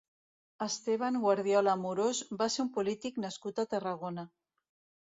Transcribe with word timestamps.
Esteban 0.65 1.19
Guardiola 1.25 1.73
Amorós 1.79 2.23
va 2.41 2.49
ser 2.55 2.67
un 2.67 2.73
polític 2.81 3.21
nascut 3.29 3.67
a 3.67 3.69
Tarragona. 3.77 4.29